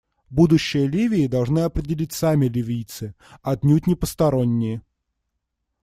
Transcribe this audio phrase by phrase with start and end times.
[0.31, 3.13] Будущее Ливии должны определить сами ливийцы,
[3.43, 4.81] а отнюдь не посторонние.